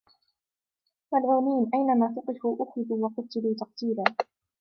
[1.13, 4.03] ملعونين أينما ثقفوا أخذوا وقتلوا تقتيلا